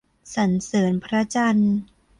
[0.33, 1.73] สรรเสริญพระจันทร์